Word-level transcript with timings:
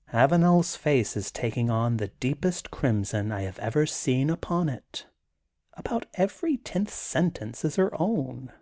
''Avanel 0.14 0.62
's 0.64 0.74
face 0.74 1.18
is 1.18 1.30
taking 1.30 1.68
on 1.68 1.98
the 1.98 2.08
deepest 2.08 2.70
crim 2.70 3.04
son 3.04 3.30
I 3.30 3.42
have 3.42 3.58
ever 3.58 3.84
seen 3.84 4.30
upon 4.30 4.70
it. 4.70 5.06
About 5.74 6.06
every 6.14 6.56
tenth 6.56 6.88
sentence 6.90 7.62
is 7.62 7.76
her 7.76 7.90
own. 8.00 8.54